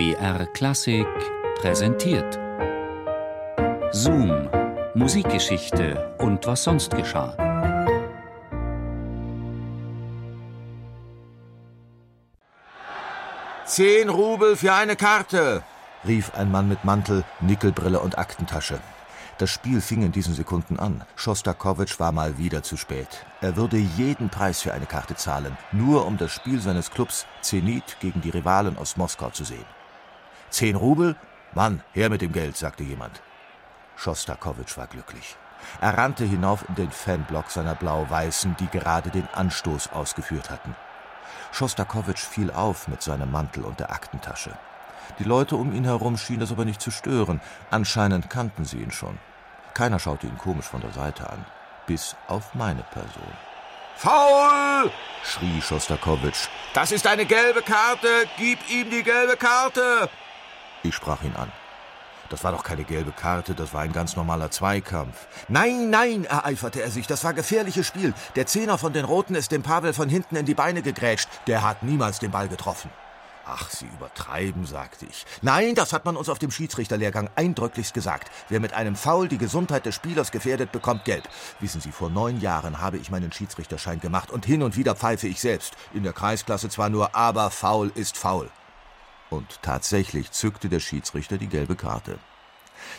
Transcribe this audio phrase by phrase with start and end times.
[0.00, 1.06] BR Klassik
[1.60, 2.38] präsentiert.
[3.92, 4.48] Zoom,
[4.94, 7.36] Musikgeschichte und was sonst geschah.
[13.66, 15.62] Zehn Rubel für eine Karte,
[16.06, 18.80] rief ein Mann mit Mantel, Nickelbrille und Aktentasche.
[19.36, 21.04] Das Spiel fing in diesen Sekunden an.
[21.14, 23.26] Schostakowitsch war mal wieder zu spät.
[23.42, 27.98] Er würde jeden Preis für eine Karte zahlen, nur um das Spiel seines Clubs Zenit
[28.00, 29.79] gegen die Rivalen aus Moskau zu sehen.
[30.50, 31.16] Zehn Rubel?
[31.54, 33.22] Mann, her mit dem Geld, sagte jemand.
[33.96, 35.36] Schostakowitsch war glücklich.
[35.80, 40.74] Er rannte hinauf in den Fanblock seiner Blau-Weißen, die gerade den Anstoß ausgeführt hatten.
[41.52, 44.56] Schostakowitsch fiel auf mit seinem Mantel und der Aktentasche.
[45.18, 47.40] Die Leute um ihn herum schienen das aber nicht zu stören.
[47.70, 49.18] Anscheinend kannten sie ihn schon.
[49.74, 51.44] Keiner schaute ihn komisch von der Seite an,
[51.86, 53.32] bis auf meine Person.
[53.96, 54.90] Faul!
[55.24, 56.48] schrie Schostakowitsch.
[56.72, 58.08] Das ist eine gelbe Karte!
[58.38, 60.08] Gib ihm die gelbe Karte!
[60.82, 61.52] Ich sprach ihn an.
[62.30, 65.26] Das war doch keine gelbe Karte, das war ein ganz normaler Zweikampf.
[65.48, 68.14] Nein, nein, ereiferte er sich, das war gefährliches Spiel.
[68.36, 71.28] Der Zehner von den Roten ist dem Pavel von hinten in die Beine gegrätscht.
[71.48, 72.90] Der hat niemals den Ball getroffen.
[73.52, 75.26] Ach, Sie übertreiben, sagte ich.
[75.42, 78.30] Nein, das hat man uns auf dem Schiedsrichterlehrgang eindrücklichst gesagt.
[78.48, 81.28] Wer mit einem Foul die Gesundheit des Spielers gefährdet, bekommt Gelb.
[81.58, 85.26] Wissen Sie, vor neun Jahren habe ich meinen Schiedsrichterschein gemacht und hin und wieder pfeife
[85.26, 85.74] ich selbst.
[85.92, 88.48] In der Kreisklasse zwar nur, aber faul ist faul.
[89.30, 92.18] Und tatsächlich zückte der Schiedsrichter die gelbe Karte.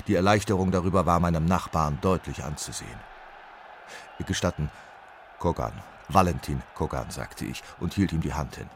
[0.08, 3.00] Die Erleichterung darüber war meinem Nachbarn deutlich anzusehen.
[4.26, 4.70] Gestatten,
[5.40, 5.74] Kogan,
[6.08, 8.70] Valentin Kogan, sagte ich und hielt ihm die Hand hin.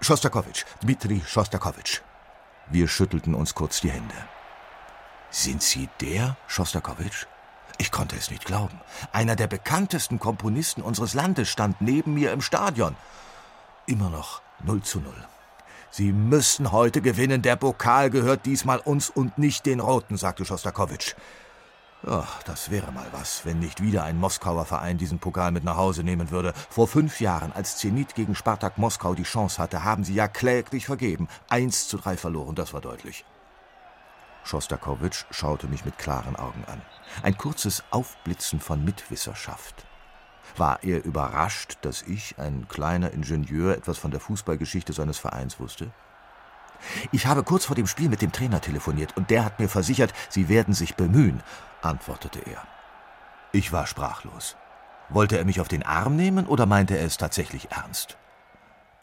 [0.00, 2.00] Schostakowitsch, Dmitri Schostakowitsch.
[2.68, 4.14] Wir schüttelten uns kurz die Hände.
[5.30, 7.26] Sind Sie der Schostakowitsch?
[7.78, 8.80] Ich konnte es nicht glauben.
[9.12, 12.96] Einer der bekanntesten Komponisten unseres Landes stand neben mir im Stadion.
[13.86, 15.12] Immer noch 0 zu 0.
[15.96, 17.40] Sie müssen heute gewinnen.
[17.40, 21.14] Der Pokal gehört diesmal uns und nicht den Roten, sagte Schostakowitsch.
[22.06, 25.78] Ach, das wäre mal was, wenn nicht wieder ein Moskauer Verein diesen Pokal mit nach
[25.78, 26.52] Hause nehmen würde.
[26.68, 30.84] Vor fünf Jahren, als Zenit gegen Spartak Moskau die Chance hatte, haben sie ja kläglich
[30.84, 31.28] vergeben.
[31.48, 33.24] Eins zu drei verloren, das war deutlich.
[34.44, 36.82] Schostakowitsch schaute mich mit klaren Augen an.
[37.22, 39.86] Ein kurzes Aufblitzen von Mitwisserschaft.
[40.56, 45.90] War er überrascht, dass ich, ein kleiner Ingenieur, etwas von der Fußballgeschichte seines Vereins wusste?
[47.10, 50.12] Ich habe kurz vor dem Spiel mit dem Trainer telefoniert und der hat mir versichert,
[50.28, 51.42] sie werden sich bemühen
[51.86, 52.62] antwortete er.
[53.52, 54.56] Ich war sprachlos.
[55.08, 58.18] Wollte er mich auf den Arm nehmen oder meinte er es tatsächlich ernst?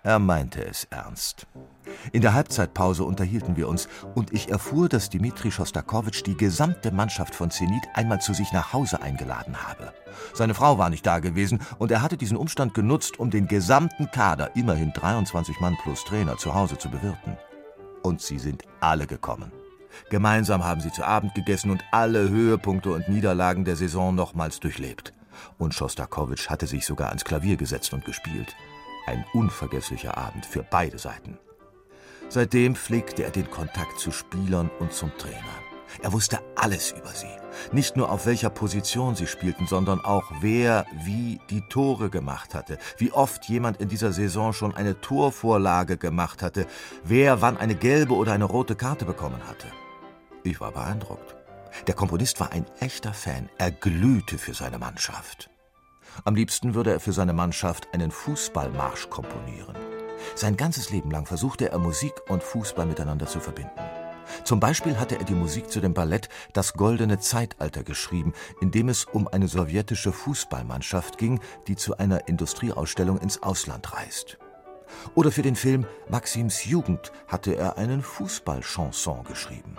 [0.05, 1.47] Er meinte es ernst.
[2.11, 7.33] In der Halbzeitpause unterhielten wir uns und ich erfuhr, dass Dmitri Schostakowitsch die gesamte Mannschaft
[7.33, 9.93] von Zenit einmal zu sich nach Hause eingeladen habe.
[10.33, 14.11] Seine Frau war nicht da gewesen und er hatte diesen Umstand genutzt, um den gesamten
[14.11, 17.37] Kader, immerhin 23 Mann plus Trainer, zu Hause zu bewirten.
[18.01, 19.53] Und sie sind alle gekommen.
[20.09, 25.13] Gemeinsam haben sie zu Abend gegessen und alle Höhepunkte und Niederlagen der Saison nochmals durchlebt.
[25.57, 28.53] Und Schostakowitsch hatte sich sogar ans Klavier gesetzt und gespielt.
[29.05, 31.37] Ein unvergesslicher Abend für beide Seiten.
[32.29, 35.37] Seitdem pflegte er den Kontakt zu Spielern und zum Trainer.
[36.01, 37.27] Er wusste alles über sie.
[37.71, 42.77] Nicht nur auf welcher Position sie spielten, sondern auch wer wie die Tore gemacht hatte,
[42.97, 46.65] wie oft jemand in dieser Saison schon eine Torvorlage gemacht hatte,
[47.03, 49.67] wer wann eine gelbe oder eine rote Karte bekommen hatte.
[50.43, 51.35] Ich war beeindruckt.
[51.87, 53.49] Der Komponist war ein echter Fan.
[53.57, 55.49] Er glühte für seine Mannschaft.
[56.23, 59.75] Am liebsten würde er für seine Mannschaft einen Fußballmarsch komponieren.
[60.35, 63.79] Sein ganzes Leben lang versuchte er Musik und Fußball miteinander zu verbinden.
[64.43, 68.89] Zum Beispiel hatte er die Musik zu dem Ballett Das goldene Zeitalter geschrieben, in dem
[68.89, 74.37] es um eine sowjetische Fußballmannschaft ging, die zu einer Industrieausstellung ins Ausland reist.
[75.15, 79.77] Oder für den Film Maxims Jugend hatte er einen Fußballchanson geschrieben.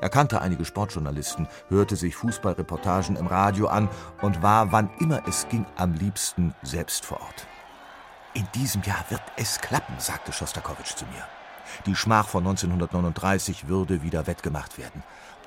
[0.00, 3.88] Er kannte einige Sportjournalisten, hörte sich Fußballreportagen im Radio an
[4.22, 7.46] und war, wann immer es ging, am liebsten selbst vor Ort.
[8.34, 11.24] In diesem Jahr wird es klappen, sagte Schostakowitsch zu mir.
[11.86, 15.02] Die Schmach von 1939 würde wieder wettgemacht werden.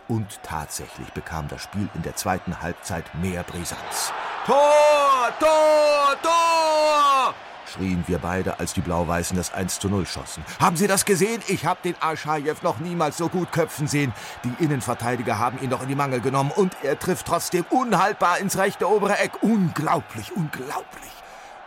[0.07, 4.11] Und tatsächlich bekam das Spiel in der zweiten Halbzeit mehr Brisanz.
[4.45, 4.57] Tor!
[5.39, 6.15] Tor!
[6.23, 7.35] Tor!
[7.69, 10.43] Schrien wir beide, als die Blau-Weißen das 1 zu 0 schossen.
[10.59, 11.41] Haben Sie das gesehen?
[11.47, 14.13] Ich habe den Aschajew noch niemals so gut köpfen sehen.
[14.43, 18.57] Die Innenverteidiger haben ihn doch in die Mangel genommen und er trifft trotzdem unhaltbar ins
[18.57, 19.41] rechte obere Eck.
[19.41, 21.11] Unglaublich, unglaublich.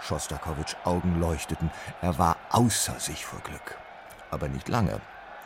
[0.00, 1.70] Schostakowitsch Augen leuchteten.
[2.00, 3.76] Er war außer sich vor Glück.
[4.30, 5.00] Aber nicht lange.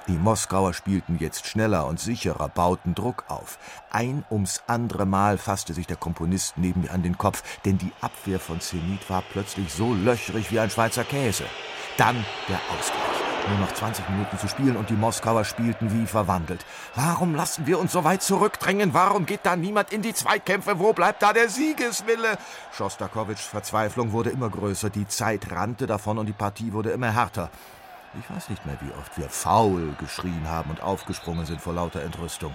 [0.09, 3.59] Die Moskauer spielten jetzt schneller und sicherer, bauten Druck auf.
[3.91, 7.91] Ein ums andere Mal fasste sich der Komponist neben mir an den Kopf, denn die
[8.01, 11.45] Abwehr von Zenit war plötzlich so löchrig wie ein Schweizer Käse.
[11.97, 13.27] Dann der Ausgleich.
[13.49, 16.65] Nur noch 20 Minuten zu spielen und die Moskauer spielten wie verwandelt.
[16.95, 18.95] Warum lassen wir uns so weit zurückdrängen?
[18.95, 20.79] Warum geht da niemand in die Zweikämpfe?
[20.79, 22.39] Wo bleibt da der Siegeswille?
[22.73, 27.51] Schostakowitschs Verzweiflung wurde immer größer, die Zeit rannte davon und die Partie wurde immer härter.
[28.19, 32.03] Ich weiß nicht mehr, wie oft wir faul geschrien haben und aufgesprungen sind vor lauter
[32.03, 32.55] Entrüstung.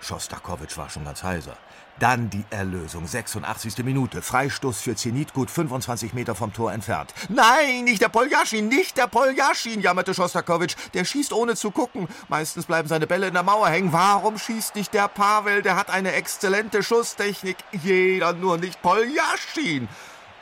[0.00, 1.56] Schostakowitsch war schon ganz heiser.
[1.98, 3.78] Dann die Erlösung, 86.
[3.84, 4.22] Minute.
[4.22, 7.12] Freistoß für Zenit, gut 25 Meter vom Tor entfernt.
[7.28, 10.76] Nein, nicht der Poljaschin, nicht der Poljaschin, jammerte Schostakowitsch.
[10.94, 12.06] Der schießt ohne zu gucken.
[12.28, 13.92] Meistens bleiben seine Bälle in der Mauer hängen.
[13.92, 15.62] Warum schießt nicht der Pavel?
[15.62, 17.56] Der hat eine exzellente Schusstechnik.
[17.72, 19.88] Jeder nur nicht Poljaschin.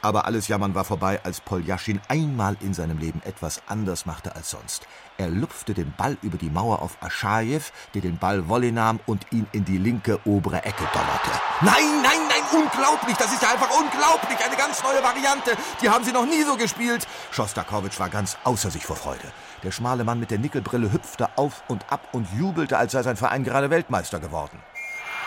[0.06, 4.50] Aber alles Jammern war vorbei, als Poljaschin einmal in seinem Leben etwas anders machte als
[4.50, 4.86] sonst.
[5.18, 7.62] Er lupfte den Ball über die Mauer auf Aschajew,
[7.92, 11.30] der den Ball Volley nahm und ihn in die linke obere Ecke donnerte.
[11.60, 15.56] Nein, nein, nein, unglaublich, das ist ja einfach unglaublich, eine ganz neue Variante.
[15.82, 17.04] Die haben sie noch nie so gespielt.
[17.32, 19.32] Schostakowitsch war ganz außer sich vor Freude.
[19.64, 23.16] Der schmale Mann mit der Nickelbrille hüpfte auf und ab und jubelte, als sei sein
[23.16, 24.62] Verein gerade Weltmeister geworden.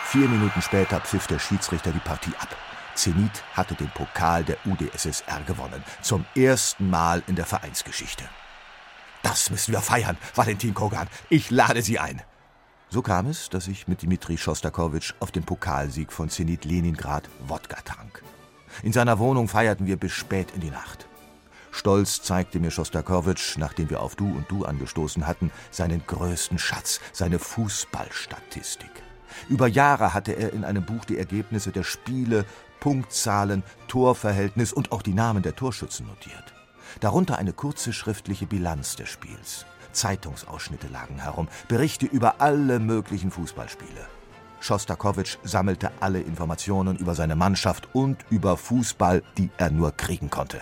[0.06, 2.48] Vier Minuten später pfiff der Schiedsrichter die Partie ab.
[3.00, 5.82] Zenit hatte den Pokal der UdSSR gewonnen.
[6.02, 8.24] Zum ersten Mal in der Vereinsgeschichte.
[9.22, 11.08] Das müssen wir feiern, Valentin Kogan.
[11.30, 12.20] Ich lade Sie ein.
[12.90, 17.80] So kam es, dass ich mit Dmitri Schostakowitsch auf den Pokalsieg von Zenit Leningrad Wodka
[17.80, 18.22] trank.
[18.82, 21.06] In seiner Wohnung feierten wir bis spät in die Nacht.
[21.70, 27.00] Stolz zeigte mir Schostakowitsch, nachdem wir auf Du und Du angestoßen hatten, seinen größten Schatz,
[27.12, 28.90] seine Fußballstatistik.
[29.48, 32.44] Über Jahre hatte er in einem Buch die Ergebnisse der Spiele
[32.80, 36.54] Punktzahlen, Torverhältnis und auch die Namen der Torschützen notiert.
[37.00, 39.66] Darunter eine kurze schriftliche Bilanz des Spiels.
[39.92, 44.08] Zeitungsausschnitte lagen herum, Berichte über alle möglichen Fußballspiele.
[44.60, 50.60] Schostakowitsch sammelte alle Informationen über seine Mannschaft und über Fußball, die er nur kriegen konnte.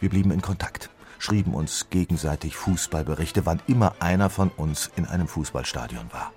[0.00, 5.28] Wir blieben in Kontakt, schrieben uns gegenseitig Fußballberichte, wann immer einer von uns in einem
[5.28, 6.32] Fußballstadion war.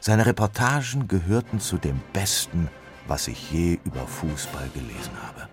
[0.00, 2.68] Seine Reportagen gehörten zu dem Besten,
[3.06, 5.51] was ich je über Fußball gelesen habe.